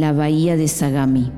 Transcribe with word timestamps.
la 0.00 0.12
bahía 0.12 0.56
de 0.56 0.66
Sagami. 0.68 1.32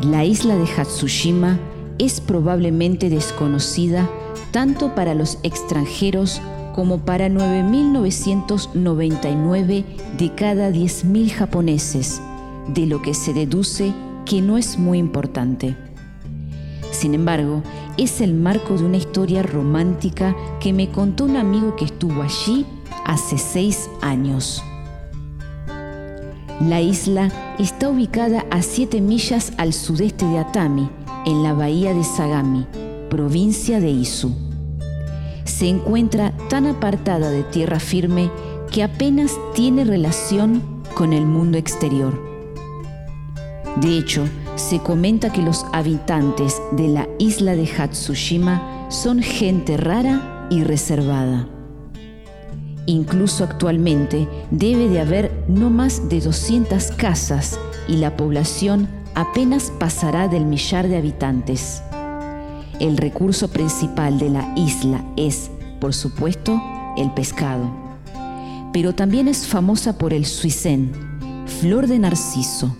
La 0.00 0.24
isla 0.24 0.56
de 0.56 0.64
Hatsushima 0.64 1.60
es 1.98 2.20
probablemente 2.20 3.08
desconocida 3.10 4.08
tanto 4.52 4.94
para 4.94 5.14
los 5.14 5.38
extranjeros 5.42 6.40
como 6.74 7.00
para 7.00 7.28
9.999 7.28 9.84
de 10.18 10.34
cada 10.34 10.70
10.000 10.70 11.30
japoneses, 11.30 12.22
de 12.68 12.86
lo 12.86 13.02
que 13.02 13.12
se 13.12 13.34
deduce 13.34 13.92
que 14.24 14.40
no 14.40 14.56
es 14.56 14.78
muy 14.78 14.96
importante. 14.98 15.76
Sin 16.90 17.12
embargo, 17.14 17.62
es 17.98 18.22
el 18.22 18.32
marco 18.34 18.78
de 18.78 18.84
una 18.84 18.96
historia 18.96 19.42
romántica 19.42 20.34
que 20.60 20.72
me 20.72 20.90
contó 20.90 21.24
un 21.24 21.36
amigo 21.36 21.76
que 21.76 21.84
estuvo 21.86 22.22
allí 22.22 22.64
hace 23.04 23.38
seis 23.38 23.90
años. 24.00 24.62
La 26.60 26.80
isla 26.80 27.30
está 27.58 27.90
ubicada 27.90 28.46
a 28.50 28.62
7 28.62 29.02
millas 29.02 29.52
al 29.58 29.74
sudeste 29.74 30.24
de 30.24 30.38
Atami, 30.38 30.88
en 31.26 31.42
la 31.42 31.52
bahía 31.52 31.92
de 31.92 32.02
Sagami, 32.02 32.66
provincia 33.10 33.78
de 33.78 33.90
Izu. 33.90 34.32
Se 35.44 35.68
encuentra 35.68 36.32
tan 36.48 36.66
apartada 36.66 37.30
de 37.30 37.42
tierra 37.42 37.78
firme 37.78 38.30
que 38.72 38.82
apenas 38.82 39.32
tiene 39.54 39.84
relación 39.84 40.62
con 40.94 41.12
el 41.12 41.26
mundo 41.26 41.58
exterior. 41.58 42.18
De 43.76 43.98
hecho, 43.98 44.26
se 44.54 44.78
comenta 44.78 45.30
que 45.30 45.42
los 45.42 45.66
habitantes 45.74 46.60
de 46.72 46.88
la 46.88 47.06
isla 47.18 47.54
de 47.54 47.66
Hatsushima 47.66 48.86
son 48.90 49.20
gente 49.20 49.76
rara 49.76 50.48
y 50.50 50.64
reservada. 50.64 51.46
Incluso 52.86 53.42
actualmente 53.42 54.28
debe 54.50 54.88
de 54.88 55.00
haber 55.00 55.44
no 55.48 55.70
más 55.70 56.08
de 56.08 56.20
200 56.20 56.92
casas 56.92 57.58
y 57.88 57.96
la 57.96 58.16
población 58.16 58.88
apenas 59.14 59.72
pasará 59.78 60.28
del 60.28 60.44
millar 60.44 60.86
de 60.86 60.96
habitantes. 60.96 61.82
El 62.78 62.96
recurso 62.96 63.48
principal 63.48 64.18
de 64.18 64.30
la 64.30 64.52
isla 64.54 65.04
es, 65.16 65.50
por 65.80 65.94
supuesto, 65.94 66.62
el 66.96 67.10
pescado. 67.12 67.70
Pero 68.72 68.94
también 68.94 69.26
es 69.26 69.46
famosa 69.46 69.98
por 69.98 70.12
el 70.12 70.24
suicén, 70.26 70.92
flor 71.60 71.86
de 71.86 71.98
narciso. 71.98 72.76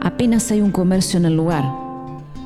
Apenas 0.00 0.50
hay 0.50 0.60
un 0.60 0.72
comercio 0.72 1.18
en 1.18 1.26
el 1.26 1.36
lugar. 1.36 1.81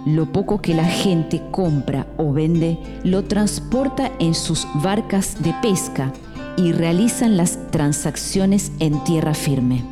Lo 0.06 0.30
poco 0.30 0.62
que 0.62 0.72
la 0.72 0.84
gente 0.84 1.42
compra 1.50 2.06
o 2.16 2.32
vende 2.32 2.78
lo 3.02 3.24
transporta 3.24 4.12
en 4.20 4.36
sus 4.36 4.64
barcas 4.76 5.42
de 5.42 5.52
pesca 5.60 6.12
y 6.56 6.70
realizan 6.70 7.36
las 7.36 7.58
transacciones 7.72 8.70
en 8.78 9.02
tierra 9.02 9.34
firme. 9.34 9.84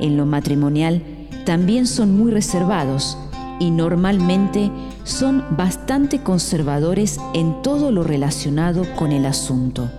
En 0.00 0.16
lo 0.16 0.26
matrimonial 0.26 1.02
también 1.44 1.88
son 1.88 2.16
muy 2.16 2.30
reservados 2.30 3.18
y 3.58 3.72
normalmente 3.72 4.70
son 5.02 5.44
bastante 5.56 6.20
conservadores 6.20 7.18
en 7.34 7.62
todo 7.62 7.90
lo 7.90 8.04
relacionado 8.04 8.84
con 8.94 9.10
el 9.10 9.26
asunto. 9.26 9.90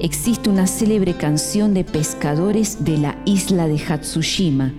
Existe 0.00 0.50
una 0.50 0.66
célebre 0.66 1.14
canción 1.14 1.72
de 1.72 1.84
pescadores 1.84 2.84
de 2.84 2.98
la 2.98 3.16
isla 3.24 3.68
de 3.68 3.78
Hatsushima 3.78 4.72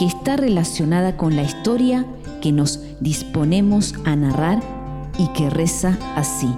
que 0.00 0.06
está 0.06 0.38
relacionada 0.38 1.18
con 1.18 1.36
la 1.36 1.42
historia 1.42 2.06
que 2.40 2.52
nos 2.52 2.80
disponemos 3.00 3.92
a 4.06 4.16
narrar 4.16 4.62
y 5.18 5.26
que 5.34 5.50
reza 5.50 5.98
así. 6.16 6.48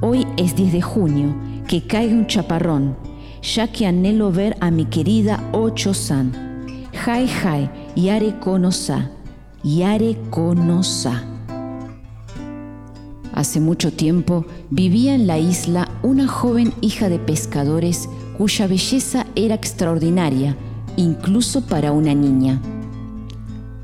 Hoy 0.00 0.26
es 0.36 0.56
10 0.56 0.72
de 0.72 0.82
junio, 0.82 1.36
que 1.68 1.86
caiga 1.86 2.14
un 2.14 2.26
chaparrón, 2.26 2.96
ya 3.44 3.68
que 3.68 3.86
anhelo 3.86 4.32
ver 4.32 4.56
a 4.58 4.72
mi 4.72 4.86
querida 4.86 5.48
Ocho-san. 5.52 6.32
Jai 6.92 7.28
Jai, 7.28 7.70
Yare 7.94 8.40
Konosa, 8.40 9.12
Yare 9.62 10.16
Konosa. 10.30 11.22
Hace 13.32 13.60
mucho 13.60 13.92
tiempo 13.92 14.46
vivía 14.68 15.14
en 15.14 15.28
la 15.28 15.38
isla 15.38 15.88
una 16.02 16.26
joven 16.26 16.74
hija 16.80 17.08
de 17.08 17.20
pescadores 17.20 18.08
cuya 18.36 18.66
belleza 18.66 19.26
era 19.36 19.54
extraordinaria, 19.54 20.56
incluso 20.96 21.62
para 21.62 21.92
una 21.92 22.14
niña. 22.14 22.60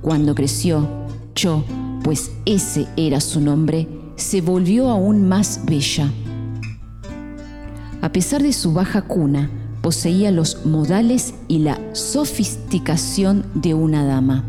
Cuando 0.03 0.35
creció, 0.35 0.89
Cho, 1.35 1.65
pues 2.03 2.33
ese 2.47 2.87
era 2.97 3.21
su 3.21 3.41
nombre, 3.41 3.89
se 4.17 4.41
volvió 4.41 4.89
aún 4.89 5.29
más 5.29 5.61
bella. 5.67 6.11
A 8.01 8.13
pesar 8.13 8.43
de 8.43 8.53
su 8.53 8.73
baja 8.73 9.03
cuna, 9.03 9.51
poseía 9.83 10.31
los 10.31 10.67
modales 10.67 11.35
y 11.49 11.59
la 11.61 11.81
sofisticación 11.95 13.45
de 13.55 13.75
una 13.75 14.05
dama. 14.05 14.45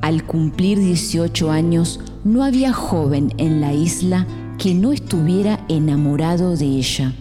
Al 0.00 0.24
cumplir 0.24 0.78
18 0.78 1.50
años, 1.50 2.00
no 2.24 2.42
había 2.42 2.72
joven 2.72 3.32
en 3.38 3.60
la 3.60 3.72
isla 3.72 4.26
que 4.58 4.74
no 4.74 4.92
estuviera 4.92 5.64
enamorado 5.68 6.56
de 6.56 6.66
ella. 6.66 7.12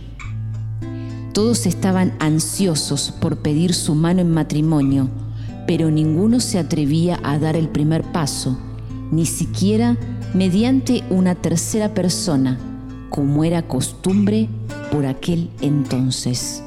Todos 1.33 1.65
estaban 1.65 2.13
ansiosos 2.19 3.11
por 3.11 3.37
pedir 3.37 3.73
su 3.73 3.95
mano 3.95 4.19
en 4.19 4.31
matrimonio, 4.31 5.09
pero 5.65 5.89
ninguno 5.89 6.41
se 6.41 6.59
atrevía 6.59 7.19
a 7.23 7.39
dar 7.39 7.55
el 7.55 7.69
primer 7.69 8.03
paso, 8.11 8.57
ni 9.11 9.25
siquiera 9.25 9.97
mediante 10.33 11.03
una 11.09 11.35
tercera 11.35 11.93
persona, 11.93 12.59
como 13.09 13.45
era 13.45 13.61
costumbre 13.61 14.49
por 14.91 15.05
aquel 15.05 15.49
entonces. 15.61 16.63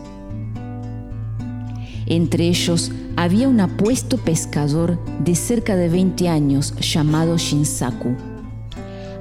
Entre 2.06 2.48
ellos 2.48 2.90
había 3.16 3.48
un 3.48 3.60
apuesto 3.60 4.16
pescador 4.16 4.98
de 5.22 5.34
cerca 5.34 5.76
de 5.76 5.88
20 5.90 6.28
años 6.28 6.74
llamado 6.80 7.36
Shinsaku. 7.36 8.33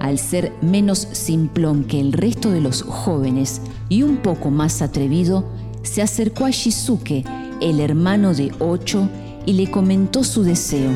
Al 0.04 0.20
ser 0.20 0.52
menos 0.62 1.08
simplón 1.14 1.86
que 1.86 1.98
el 2.02 2.12
resto 2.12 2.52
de 2.52 2.60
los 2.60 2.82
jóvenes 2.82 3.62
y 3.88 4.04
un 4.04 4.18
poco 4.18 4.52
más 4.52 4.82
atrevido, 4.82 5.46
se 5.82 6.02
acercó 6.02 6.44
a 6.44 6.50
Shizuke, 6.50 7.24
el 7.62 7.80
hermano 7.80 8.34
de 8.34 8.52
Ocho, 8.60 9.08
y 9.46 9.54
le 9.54 9.72
comentó 9.72 10.26
su 10.26 10.44
deseo. 10.44 10.92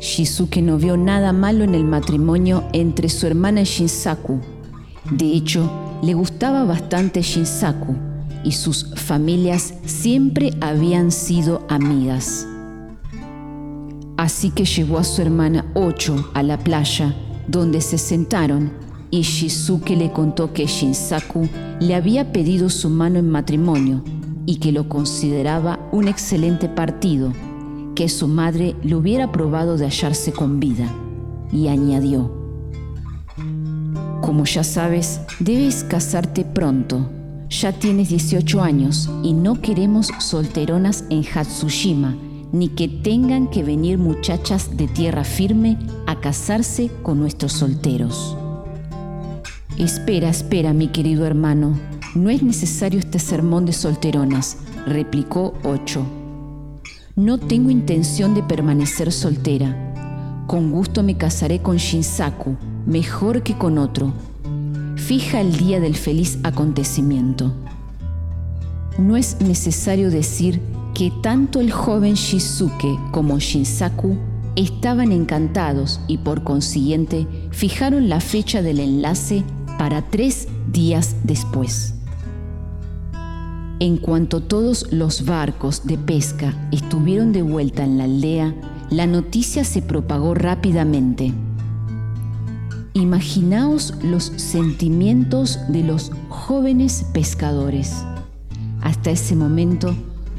Shizuke 0.00 0.60
no 0.60 0.76
vio 0.76 0.96
nada 0.96 1.32
malo 1.32 1.62
en 1.62 1.76
el 1.76 1.84
matrimonio 1.84 2.64
entre 2.72 3.08
su 3.08 3.28
hermana 3.28 3.62
Shinsaku. 3.62 4.40
De 5.12 5.26
hecho, 5.26 5.70
le 6.02 6.14
gustaba 6.14 6.64
bastante 6.64 7.22
Shinsaku 7.22 7.94
y 8.42 8.50
sus 8.50 8.92
familias 8.96 9.72
siempre 9.84 10.50
habían 10.60 11.12
sido 11.12 11.64
amigas. 11.68 12.44
Así 14.16 14.50
que 14.50 14.64
llevó 14.64 14.98
a 14.98 15.04
su 15.04 15.22
hermana 15.22 15.64
Ocho 15.74 16.28
a 16.34 16.42
la 16.42 16.58
playa, 16.58 17.14
donde 17.48 17.80
se 17.80 17.98
sentaron 17.98 18.72
y 19.10 19.22
Shizuke 19.22 19.96
le 19.96 20.12
contó 20.12 20.52
que 20.52 20.66
Shinsaku 20.66 21.48
le 21.80 21.94
había 21.94 22.32
pedido 22.32 22.68
su 22.68 22.90
mano 22.90 23.18
en 23.18 23.30
matrimonio 23.30 24.02
y 24.46 24.56
que 24.56 24.72
lo 24.72 24.88
consideraba 24.88 25.78
un 25.92 26.08
excelente 26.08 26.68
partido, 26.68 27.32
que 27.94 28.08
su 28.08 28.28
madre 28.28 28.76
le 28.82 28.94
hubiera 28.94 29.32
probado 29.32 29.76
de 29.76 29.86
hallarse 29.86 30.32
con 30.32 30.60
vida, 30.60 30.92
y 31.52 31.68
añadió, 31.68 32.30
Como 34.20 34.44
ya 34.44 34.62
sabes, 34.62 35.20
debes 35.40 35.84
casarte 35.84 36.44
pronto, 36.44 37.08
ya 37.48 37.72
tienes 37.72 38.08
18 38.08 38.60
años 38.62 39.10
y 39.22 39.32
no 39.32 39.60
queremos 39.60 40.10
solteronas 40.18 41.04
en 41.10 41.24
Hatsushima, 41.24 42.16
ni 42.52 42.68
que 42.68 42.88
tengan 42.88 43.48
que 43.48 43.62
venir 43.62 43.98
muchachas 43.98 44.76
de 44.76 44.88
tierra 44.88 45.24
firme 45.24 45.78
a 46.06 46.20
casarse 46.20 46.90
con 47.02 47.18
nuestros 47.18 47.52
solteros. 47.52 48.36
Espera, 49.78 50.30
espera, 50.30 50.72
mi 50.72 50.88
querido 50.88 51.26
hermano, 51.26 51.78
no 52.14 52.30
es 52.30 52.42
necesario 52.42 52.98
este 52.98 53.18
sermón 53.18 53.66
de 53.66 53.72
solteronas, 53.72 54.58
replicó 54.86 55.52
Ocho. 55.64 56.06
No 57.14 57.38
tengo 57.38 57.70
intención 57.70 58.34
de 58.34 58.42
permanecer 58.42 59.12
soltera. 59.12 60.44
Con 60.46 60.70
gusto 60.70 61.02
me 61.02 61.16
casaré 61.16 61.60
con 61.60 61.76
Shinsaku, 61.76 62.56
mejor 62.86 63.42
que 63.42 63.58
con 63.58 63.78
otro. 63.78 64.12
Fija 64.96 65.40
el 65.40 65.56
día 65.56 65.78
del 65.80 65.96
feliz 65.96 66.38
acontecimiento. 66.42 67.52
No 68.98 69.16
es 69.16 69.40
necesario 69.40 70.10
decir 70.10 70.60
que 70.96 71.10
tanto 71.10 71.60
el 71.60 71.70
joven 71.70 72.14
Shizuke 72.14 72.98
como 73.10 73.38
Shinsaku 73.38 74.16
estaban 74.54 75.12
encantados 75.12 76.00
y 76.08 76.16
por 76.16 76.42
consiguiente 76.42 77.26
fijaron 77.50 78.08
la 78.08 78.20
fecha 78.20 78.62
del 78.62 78.80
enlace 78.80 79.44
para 79.78 80.00
tres 80.00 80.48
días 80.72 81.16
después. 81.22 81.96
En 83.78 83.98
cuanto 83.98 84.40
todos 84.40 84.90
los 84.90 85.26
barcos 85.26 85.86
de 85.86 85.98
pesca 85.98 86.54
estuvieron 86.72 87.34
de 87.34 87.42
vuelta 87.42 87.84
en 87.84 87.98
la 87.98 88.04
aldea, 88.04 88.54
la 88.88 89.06
noticia 89.06 89.64
se 89.64 89.82
propagó 89.82 90.32
rápidamente. 90.32 91.34
Imaginaos 92.94 93.92
los 94.02 94.32
sentimientos 94.36 95.58
de 95.68 95.82
los 95.82 96.10
jóvenes 96.30 97.04
pescadores. 97.12 98.02
Hasta 98.80 99.10
ese 99.10 99.36
momento, 99.36 99.94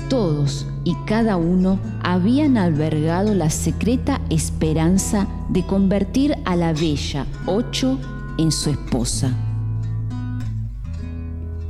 todos 0.09 0.65
y 0.83 0.95
cada 1.05 1.37
uno 1.37 1.79
habían 2.01 2.57
albergado 2.57 3.33
la 3.33 3.49
secreta 3.49 4.21
esperanza 4.29 5.27
de 5.49 5.65
convertir 5.65 6.35
a 6.45 6.55
la 6.55 6.73
bella 6.73 7.25
Ocho 7.45 7.99
en 8.37 8.51
su 8.51 8.69
esposa. 8.69 9.31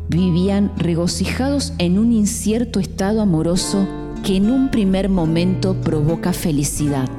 Vivían 0.09 0.71
regocijados 0.77 1.73
en 1.79 1.99
un 1.99 2.11
incierto 2.13 2.79
estado 2.79 3.21
amoroso 3.21 3.87
que 4.23 4.37
en 4.37 4.51
un 4.51 4.69
primer 4.69 5.09
momento 5.09 5.75
provoca 5.81 6.31
felicidad. 6.33 7.09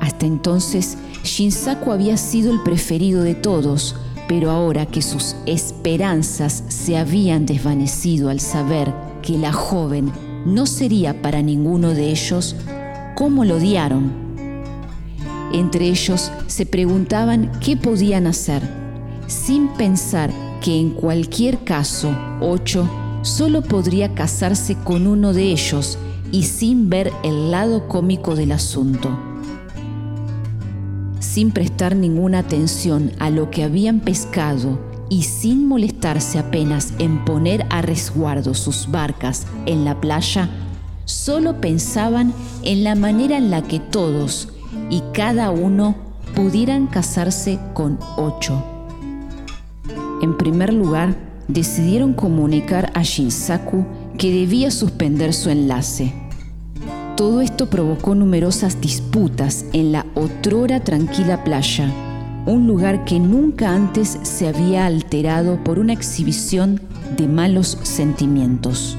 Hasta 0.00 0.26
entonces, 0.26 0.96
Shinsaku 1.24 1.92
había 1.92 2.16
sido 2.16 2.52
el 2.52 2.62
preferido 2.62 3.22
de 3.22 3.34
todos, 3.34 3.96
pero 4.28 4.50
ahora 4.50 4.86
que 4.86 5.02
sus 5.02 5.36
esperanzas 5.46 6.64
se 6.68 6.96
habían 6.96 7.46
desvanecido 7.46 8.30
al 8.30 8.40
saber 8.40 9.09
que 9.30 9.38
la 9.38 9.52
joven 9.52 10.10
no 10.44 10.66
sería 10.66 11.22
para 11.22 11.40
ninguno 11.40 11.90
de 11.90 12.10
ellos, 12.10 12.56
¿cómo 13.14 13.44
lo 13.44 13.58
odiaron? 13.58 14.10
Entre 15.52 15.86
ellos 15.86 16.32
se 16.48 16.66
preguntaban 16.66 17.52
qué 17.60 17.76
podían 17.76 18.26
hacer, 18.26 18.60
sin 19.28 19.68
pensar 19.68 20.32
que 20.60 20.80
en 20.80 20.90
cualquier 20.90 21.62
caso 21.62 22.12
Ocho 22.40 22.88
solo 23.22 23.62
podría 23.62 24.14
casarse 24.14 24.74
con 24.74 25.06
uno 25.06 25.32
de 25.32 25.44
ellos 25.44 25.96
y 26.32 26.42
sin 26.44 26.90
ver 26.90 27.12
el 27.22 27.52
lado 27.52 27.86
cómico 27.86 28.34
del 28.34 28.50
asunto 28.50 29.16
sin 31.20 31.52
prestar 31.52 31.94
ninguna 31.94 32.40
atención 32.40 33.12
a 33.20 33.30
lo 33.30 33.50
que 33.50 33.62
habían 33.62 34.00
pescado 34.00 34.89
y 35.10 35.24
sin 35.24 35.68
molestarse 35.68 36.38
apenas 36.38 36.94
en 36.98 37.22
poner 37.26 37.66
a 37.68 37.82
resguardo 37.82 38.54
sus 38.54 38.90
barcas 38.90 39.46
en 39.66 39.84
la 39.84 40.00
playa, 40.00 40.48
solo 41.04 41.60
pensaban 41.60 42.32
en 42.62 42.82
la 42.82 42.94
manera 42.94 43.36
en 43.36 43.50
la 43.50 43.60
que 43.60 43.78
todos 43.78 44.48
y 44.88 45.02
cada 45.12 45.50
uno 45.50 45.94
pudieran 46.34 46.86
casarse 46.86 47.58
con 47.74 47.98
ocho. 48.16 48.64
En 50.22 50.38
primer 50.38 50.72
lugar, 50.72 51.14
decidieron 51.48 52.14
comunicar 52.14 52.90
a 52.94 53.02
Shinsaku 53.02 53.84
que 54.16 54.32
debía 54.32 54.70
suspender 54.70 55.34
su 55.34 55.50
enlace 55.50 56.14
todo 57.20 57.42
esto 57.42 57.68
provocó 57.68 58.14
numerosas 58.14 58.80
disputas 58.80 59.66
en 59.74 59.92
la 59.92 60.06
otrora 60.14 60.80
tranquila 60.80 61.44
playa, 61.44 61.92
un 62.46 62.66
lugar 62.66 63.04
que 63.04 63.20
nunca 63.20 63.74
antes 63.74 64.18
se 64.22 64.48
había 64.48 64.86
alterado 64.86 65.62
por 65.62 65.78
una 65.78 65.92
exhibición 65.92 66.80
de 67.16 67.28
malos 67.28 67.78
sentimientos. 67.82 68.96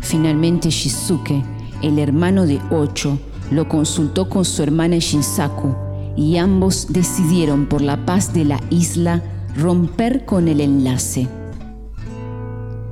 Finalmente 0.00 0.70
Shizuke, 0.70 1.42
el 1.82 1.98
hermano 1.98 2.46
de 2.46 2.58
Ocho, 2.70 3.18
lo 3.50 3.68
consultó 3.68 4.28
con 4.28 4.44
su 4.44 4.62
hermana 4.62 4.96
Shinsaku 4.98 5.74
y 6.16 6.36
ambos 6.36 6.88
decidieron 6.90 7.66
por 7.66 7.80
la 7.80 8.04
paz 8.04 8.32
de 8.32 8.44
la 8.44 8.60
isla 8.70 9.22
romper 9.56 10.24
con 10.24 10.48
el 10.48 10.60
enlace. 10.60 11.28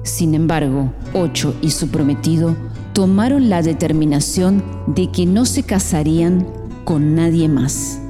Sin 0.02 0.34
embargo, 0.34 0.92
Ocho 1.12 1.54
y 1.60 1.70
su 1.70 1.88
prometido 1.88 2.56
tomaron 2.92 3.50
la 3.50 3.62
determinación 3.62 4.62
de 4.86 5.10
que 5.10 5.26
no 5.26 5.44
se 5.44 5.62
casarían 5.62 6.46
con 6.84 7.14
nadie 7.14 7.48
más. 7.48 8.00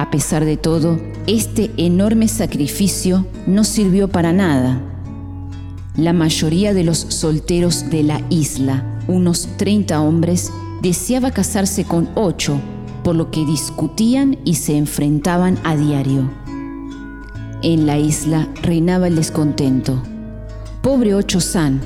A 0.00 0.10
pesar 0.10 0.46
de 0.46 0.56
todo, 0.56 0.98
este 1.26 1.70
enorme 1.76 2.26
sacrificio 2.26 3.26
no 3.46 3.64
sirvió 3.64 4.08
para 4.08 4.32
nada. 4.32 4.80
La 5.94 6.14
mayoría 6.14 6.72
de 6.72 6.84
los 6.84 6.96
solteros 6.96 7.90
de 7.90 8.04
la 8.04 8.22
isla, 8.30 8.98
unos 9.08 9.46
30 9.58 10.00
hombres, 10.00 10.50
deseaba 10.80 11.32
casarse 11.32 11.84
con 11.84 12.08
ocho, 12.14 12.58
por 13.04 13.14
lo 13.14 13.30
que 13.30 13.44
discutían 13.44 14.38
y 14.46 14.54
se 14.54 14.78
enfrentaban 14.78 15.58
a 15.64 15.76
diario. 15.76 16.30
En 17.60 17.84
la 17.84 17.98
isla 17.98 18.48
reinaba 18.62 19.06
el 19.06 19.16
descontento. 19.16 20.02
Pobre 20.80 21.14
Ocho-san, 21.14 21.78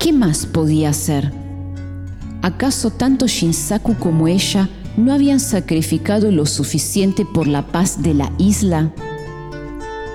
¿Qué 0.00 0.12
más 0.12 0.44
podía 0.44 0.88
hacer? 0.88 1.32
¿Acaso 2.42 2.90
tanto 2.90 3.28
Shinsaku 3.28 3.94
como 3.94 4.26
ella 4.26 4.68
no 4.96 5.12
habían 5.12 5.40
sacrificado 5.40 6.30
lo 6.30 6.46
suficiente 6.46 7.24
por 7.24 7.46
la 7.46 7.66
paz 7.66 8.02
de 8.02 8.14
la 8.14 8.32
isla? 8.38 8.92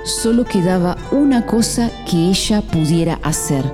Solo 0.04 0.46
quedaba 0.46 0.98
una 1.12 1.46
cosa 1.46 1.90
que 2.10 2.30
ella 2.30 2.62
pudiera 2.62 3.20
hacer, 3.24 3.66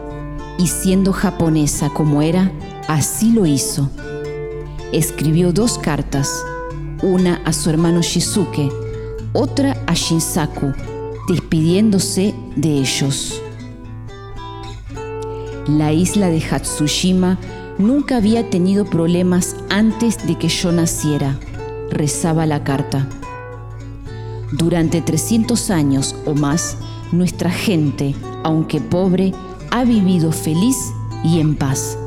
y 0.58 0.68
siendo 0.68 1.12
japonesa 1.12 1.90
como 1.90 2.22
era, 2.22 2.52
así 2.88 3.32
lo 3.32 3.46
hizo. 3.46 3.90
Escribió 4.92 5.52
dos 5.52 5.78
cartas, 5.78 6.30
una 7.02 7.42
a 7.46 7.54
su 7.54 7.70
hermano 7.70 8.02
Shizuke, 8.02 8.70
otra 9.34 9.78
a 9.88 9.94
Shinsaku, 9.94 10.74
despidiéndose 11.28 12.34
de 12.56 12.80
ellos. 12.80 13.42
La 15.68 15.94
isla 15.94 16.30
de 16.30 16.42
Hatsushima 16.42 17.38
nunca 17.82 18.18
había 18.18 18.50
tenido 18.50 18.86
problemas 18.86 19.56
antes 19.70 20.26
de 20.26 20.38
que 20.38 20.48
yo 20.48 20.72
naciera, 20.72 21.40
rezaba 21.90 22.46
la 22.46 22.64
carta. 22.64 23.08
Durante 24.52 25.02
300 25.02 25.70
años 25.70 26.16
o 26.26 26.34
más, 26.34 26.78
nuestra 27.12 27.50
gente, 27.50 28.16
aunque 28.44 28.80
pobre, 28.80 29.34
ha 29.72 29.84
vivido 29.84 30.32
feliz 30.32 30.78
y 31.24 31.40
en 31.40 31.56
paz. 31.56 31.98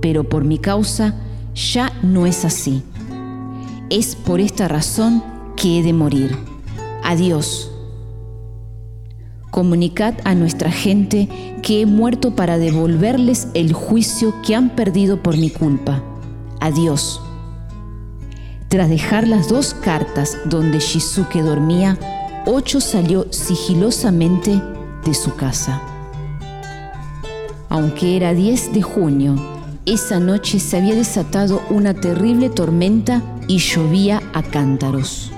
Pero 0.00 0.24
por 0.24 0.44
mi 0.44 0.58
causa 0.58 1.14
ya 1.54 1.92
no 2.02 2.26
es 2.26 2.44
así. 2.44 2.82
Es 3.90 4.14
por 4.14 4.40
esta 4.40 4.68
razón 4.68 5.22
que 5.56 5.78
he 5.78 5.82
de 5.82 5.92
morir. 5.92 6.36
Adiós 7.04 7.70
Comunicad 9.50 10.14
a 10.24 10.34
nuestra 10.34 10.70
gente 10.70 11.28
que 11.62 11.80
he 11.80 11.86
muerto 11.86 12.34
para 12.36 12.58
devolverles 12.58 13.48
el 13.54 13.72
juicio 13.72 14.34
que 14.42 14.54
han 14.54 14.70
perdido 14.70 15.22
por 15.22 15.36
mi 15.36 15.50
culpa. 15.50 16.02
Adiós. 16.60 17.20
Tras 18.68 18.88
dejar 18.88 19.26
las 19.26 19.48
dos 19.48 19.74
cartas 19.74 20.38
donde 20.44 20.78
Shizuke 20.78 21.42
dormía, 21.42 21.98
Ocho 22.46 22.80
salió 22.80 23.26
sigilosamente 23.30 24.62
de 25.04 25.14
su 25.14 25.34
casa. 25.34 25.82
Aunque 27.68 28.16
era 28.16 28.32
10 28.32 28.72
de 28.72 28.82
junio, 28.82 29.36
esa 29.84 30.20
noche 30.20 30.58
se 30.58 30.78
había 30.78 30.94
desatado 30.94 31.62
una 31.68 31.92
terrible 31.94 32.48
tormenta 32.48 33.22
y 33.46 33.58
llovía 33.58 34.22
a 34.32 34.42
cántaros. 34.42 35.30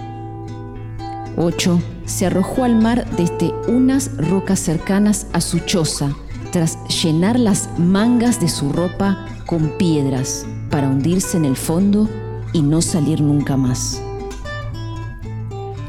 Ocho 1.37 1.81
se 2.05 2.27
arrojó 2.27 2.65
al 2.65 2.81
mar 2.81 3.07
desde 3.17 3.53
unas 3.69 4.17
rocas 4.17 4.61
cercanas 4.61 5.27
a 5.33 5.41
su 5.41 5.61
choza, 5.61 6.15
tras 6.51 6.79
llenar 6.89 7.39
las 7.39 7.69
mangas 7.79 8.41
de 8.41 8.49
su 8.49 8.73
ropa 8.73 9.27
con 9.47 9.77
piedras 9.79 10.47
para 10.71 10.89
hundirse 10.89 11.37
en 11.37 11.45
el 11.45 11.57
fondo 11.57 12.09
y 12.53 12.63
no 12.63 12.83
salir 12.83 13.21
nunca 13.21 13.57
más. 13.57 14.03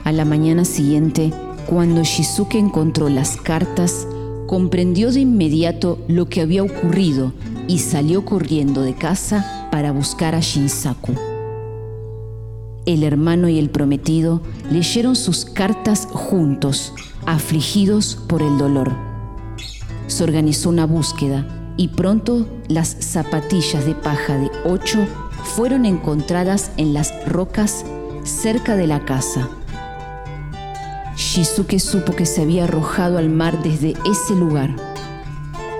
A 0.03 0.11
la 0.11 0.25
mañana 0.25 0.65
siguiente, 0.65 1.33
cuando 1.65 2.03
Shizuke 2.03 2.55
encontró 2.55 3.09
las 3.09 3.37
cartas, 3.37 4.07
comprendió 4.47 5.11
de 5.11 5.21
inmediato 5.21 5.97
lo 6.07 6.27
que 6.27 6.41
había 6.41 6.63
ocurrido 6.63 7.33
y 7.67 7.79
salió 7.79 8.25
corriendo 8.25 8.81
de 8.81 8.93
casa 8.93 9.69
para 9.71 9.91
buscar 9.91 10.35
a 10.35 10.41
Shinsaku. 10.41 11.32
El 12.85 13.03
hermano 13.03 13.47
y 13.47 13.59
el 13.59 13.69
prometido 13.69 14.41
leyeron 14.69 15.15
sus 15.15 15.45
cartas 15.45 16.05
juntos, 16.11 16.93
afligidos 17.25 18.17
por 18.27 18.41
el 18.41 18.57
dolor. 18.57 18.91
Se 20.07 20.25
organizó 20.25 20.69
una 20.69 20.85
búsqueda 20.85 21.47
y 21.77 21.87
pronto 21.87 22.45
las 22.67 22.89
zapatillas 22.99 23.85
de 23.85 23.95
paja 23.95 24.37
de 24.37 24.51
ocho 24.65 25.07
fueron 25.55 25.85
encontradas 25.85 26.71
en 26.75 26.93
las 26.93 27.13
rocas 27.25 27.85
cerca 28.23 28.75
de 28.75 28.87
la 28.87 29.05
casa. 29.05 29.49
Shizuke 31.15 31.79
supo 31.79 32.13
que 32.13 32.25
se 32.25 32.41
había 32.41 32.65
arrojado 32.65 33.17
al 33.17 33.29
mar 33.29 33.63
desde 33.63 33.93
ese 34.05 34.35
lugar. 34.35 34.75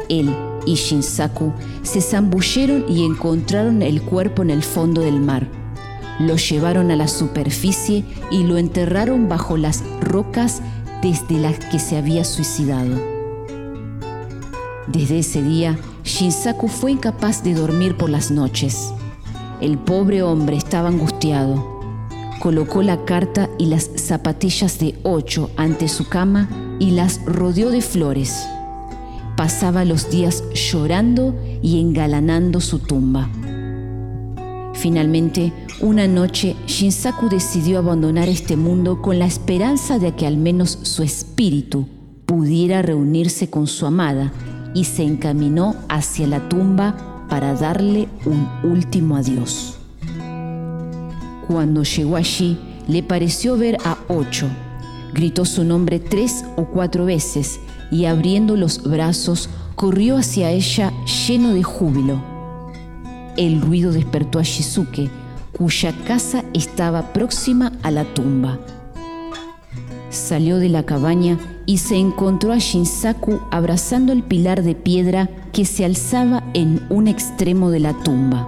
Él 0.08 0.34
y 0.66 0.76
Shinsaku 0.76 1.52
se 1.82 2.00
zambulleron 2.00 2.86
y 2.88 3.04
encontraron 3.04 3.82
el 3.82 4.02
cuerpo 4.02 4.42
en 4.42 4.52
el 4.52 4.64
fondo 4.64 5.02
del 5.02 5.20
mar 5.20 5.63
lo 6.20 6.36
llevaron 6.36 6.92
a 6.92 6.96
la 6.96 7.08
superficie 7.08 8.04
y 8.32 8.44
lo 8.44 8.58
enterraron 8.58 9.30
bajo 9.30 9.58
las 9.58 9.84
rocas 10.02 10.62
desde 11.02 11.38
las 11.38 11.60
que 11.60 11.80
se 11.80 11.98
había 11.98 12.24
suicidado. 12.24 13.02
Desde 14.88 15.20
ese 15.20 15.42
día, 15.42 15.78
Shinsaku 16.04 16.68
fue 16.68 16.92
incapaz 16.92 17.44
de 17.44 17.54
dormir 17.54 17.98
por 17.98 18.10
las 18.10 18.32
noches. 18.32 18.94
El 19.62 19.78
pobre 19.78 20.24
hombre 20.24 20.58
estaba 20.58 20.90
angustiado. 20.90 21.72
colocó 22.42 22.84
la 22.84 23.06
carta 23.06 23.50
y 23.58 23.68
las 23.68 23.90
zapatillas 23.96 24.78
de 24.78 24.96
ocho 25.04 25.50
ante 25.56 25.88
su 25.88 26.10
cama 26.10 26.50
y 26.78 26.92
las 26.92 27.24
rodeó 27.26 27.72
de 27.72 27.82
flores. 27.82 28.46
Pasaba 29.38 29.86
los 29.86 30.10
días 30.10 30.44
llorando 30.54 31.34
y 31.62 31.80
engalanando 31.80 32.60
su 32.60 32.80
tumba. 32.80 33.30
Finalmente, 34.74 35.54
una 35.84 36.08
noche, 36.08 36.56
Shinsaku 36.66 37.28
decidió 37.28 37.80
abandonar 37.80 38.30
este 38.30 38.56
mundo 38.56 39.02
con 39.02 39.20
la 39.20 39.26
esperanza 39.26 40.00
de 40.00 40.16
que 40.16 40.26
al 40.26 40.38
menos 40.38 40.80
su 40.84 41.04
espíritu 41.04 41.88
pudiera 42.26 42.82
reunirse 42.82 43.50
con 43.50 43.68
su 43.68 43.86
amada 43.86 44.32
y 44.74 44.86
se 44.86 45.04
encaminó 45.04 45.76
hacia 45.90 46.26
la 46.26 46.48
tumba 46.48 47.26
para 47.30 47.54
darle 47.54 48.08
un 48.26 48.48
último 48.64 49.18
adiós. 49.18 49.78
Cuando 51.48 51.84
llegó 51.84 52.16
allí, 52.16 52.58
le 52.88 53.04
pareció 53.04 53.58
ver 53.58 53.78
a 53.84 53.98
Ocho. 54.08 54.48
Gritó 55.14 55.44
su 55.44 55.66
nombre 55.66 56.00
tres 56.00 56.46
o 56.56 56.64
cuatro 56.66 57.06
veces 57.06 57.60
y 57.92 58.06
abriendo 58.06 58.56
los 58.56 58.82
brazos 58.82 59.50
corrió 59.76 60.16
hacia 60.16 60.50
ella 60.50 60.94
lleno 61.28 61.54
de 61.54 61.62
júbilo 61.62 62.34
el 63.38 63.62
ruido 63.62 63.92
despertó 63.92 64.40
a 64.40 64.44
Shizuke, 64.44 65.10
cuya 65.58 65.94
casa 66.06 66.44
estaba 66.54 67.14
próxima 67.14 67.72
a 67.84 67.92
la 67.92 68.04
tumba. 68.14 68.60
Salió 70.10 70.58
de 70.58 70.70
la 70.70 70.84
cabaña 70.84 71.40
y 71.66 71.78
se 71.78 71.96
encontró 71.96 72.52
a 72.52 72.58
Shinsaku 72.58 73.40
abrazando 73.52 74.14
el 74.14 74.24
pilar 74.24 74.64
de 74.64 74.76
piedra 74.76 75.30
que 75.52 75.66
se 75.66 75.86
alzaba 75.86 76.44
en 76.54 76.86
un 76.90 77.08
extremo 77.08 77.72
de 77.72 77.80
la 77.80 77.94
tumba. 77.94 78.48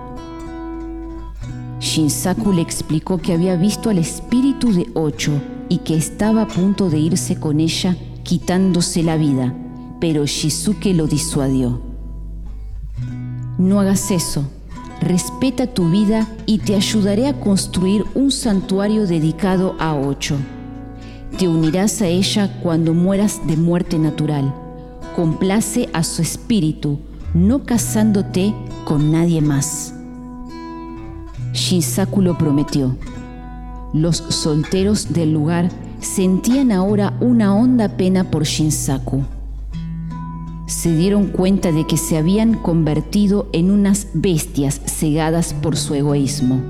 Shinsaku 1.80 2.52
le 2.52 2.62
explicó 2.62 3.18
que 3.18 3.34
había 3.34 3.56
visto 3.56 3.90
al 3.90 3.98
espíritu 3.98 4.74
de 4.74 4.88
Ocho 4.94 5.32
y 5.70 5.80
que 5.80 5.96
estaba 5.96 6.44
a 6.44 6.48
punto 6.48 6.90
de 6.90 7.00
irse 7.00 7.40
con 7.40 7.60
ella 7.60 7.96
quitándose 8.24 9.04
la 9.04 9.18
vida, 9.18 9.54
pero 10.02 10.26
Shizuke 10.26 10.94
lo 10.94 11.08
disuadió. 11.08 11.82
No 13.58 13.80
hagas 13.80 14.12
eso, 14.12 14.44
respeta 15.06 15.68
tu 15.68 15.90
vida 15.90 16.28
y 16.48 16.58
te 16.58 16.76
ayudaré 16.76 17.28
a 17.28 17.40
construir 17.40 18.04
un 18.16 18.32
santuario 18.32 19.06
dedicado 19.06 19.76
a 19.80 19.96
Ocho. 19.96 20.36
Te 21.38 21.48
unirás 21.48 22.02
a 22.02 22.08
ella 22.08 22.60
cuando 22.62 22.94
mueras 22.94 23.40
de 23.46 23.56
muerte 23.56 24.00
natural. 24.00 24.54
Complace 25.16 25.90
a 25.94 26.04
su 26.04 26.24
espíritu, 26.24 27.00
no 27.36 27.64
casándote 27.64 28.54
con 28.84 29.12
nadie 29.12 29.42
más. 29.42 29.94
Shinsaku 31.54 32.22
lo 32.22 32.38
prometió. 32.38 32.98
Los 33.94 34.18
solteros 34.18 35.14
del 35.14 35.32
lugar 35.32 35.70
sentían 36.00 36.72
ahora 36.72 37.14
una 37.22 37.56
honda 37.56 37.90
pena 37.90 38.32
por 38.32 38.44
Shinsaku 38.44 39.24
se 40.68 40.96
dieron 40.96 41.28
cuenta 41.28 41.72
de 41.72 41.86
que 41.86 41.98
se 41.98 42.18
habían 42.18 42.56
convertido 42.56 43.48
en 43.54 43.72
unas 43.72 44.08
bestias 44.14 44.82
cegadas 44.86 45.54
por 45.54 45.78
su 45.78 45.94
egoísmo. 45.94 46.62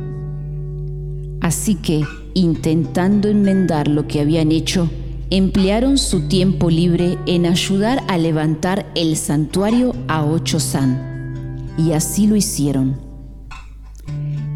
Así 1.41 1.75
que, 1.75 2.03
intentando 2.33 3.29
enmendar 3.29 3.87
lo 3.87 4.07
que 4.07 4.19
habían 4.19 4.51
hecho, 4.51 4.89
emplearon 5.29 5.97
su 5.97 6.27
tiempo 6.27 6.69
libre 6.69 7.17
en 7.25 7.45
ayudar 7.45 8.03
a 8.07 8.17
levantar 8.17 8.91
el 8.95 9.15
santuario 9.15 9.95
a 10.07 10.25
Ocho-san. 10.25 11.73
Y 11.77 11.91
así 11.93 12.27
lo 12.27 12.35
hicieron. 12.35 12.99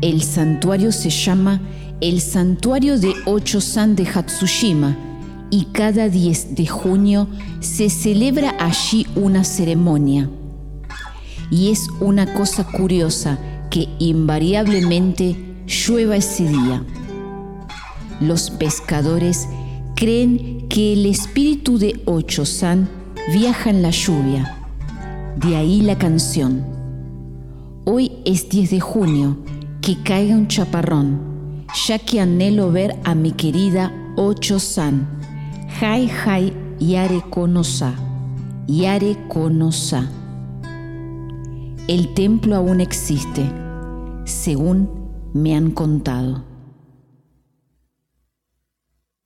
El 0.01 0.21
santuario 0.23 0.91
se 0.91 1.09
llama 1.09 1.61
el 2.01 2.21
Santuario 2.21 2.97
de 2.97 3.13
Ocho-san 3.25 3.95
de 3.97 4.07
Hatsushima 4.07 4.97
y 5.51 5.65
cada 5.65 6.09
10 6.09 6.55
de 6.55 6.67
junio 6.67 7.27
se 7.59 7.89
celebra 7.89 8.55
allí 8.59 9.07
una 9.15 9.43
ceremonia. 9.43 10.29
Y 11.49 11.71
es 11.71 11.87
una 11.99 12.33
cosa 12.33 12.63
curiosa 12.63 13.39
que 13.71 13.87
invariablemente 13.99 15.35
llueva 15.65 16.17
ese 16.17 16.47
día. 16.47 16.83
Los 18.19 18.51
pescadores 18.51 19.47
creen 19.95 20.67
que 20.69 20.93
el 20.93 21.05
espíritu 21.05 21.79
de 21.79 22.01
Ocho-san 22.05 22.87
viaja 23.33 23.69
en 23.69 23.81
la 23.81 23.89
lluvia. 23.89 24.55
De 25.37 25.55
ahí 25.55 25.81
la 25.81 25.97
canción. 25.97 26.63
Hoy 27.85 28.11
es 28.25 28.49
10 28.49 28.71
de 28.71 28.79
junio, 28.79 29.37
que 29.81 29.97
caiga 30.03 30.35
un 30.35 30.47
chaparrón, 30.47 31.65
ya 31.87 31.97
que 31.97 32.19
anhelo 32.19 32.71
ver 32.71 32.95
a 33.03 33.15
mi 33.15 33.31
querida 33.31 33.91
Ocho-san 34.15 35.18
Hai 35.77 36.09
Hai 36.09 36.51
Yare 36.79 37.21
Konosa. 37.29 37.93
Yare 38.67 39.15
Konosa. 39.29 40.09
El 41.87 42.13
templo 42.15 42.55
aún 42.57 42.81
existe, 42.81 43.49
según 44.25 44.89
me 45.33 45.55
han 45.55 45.71
contado. 45.71 46.48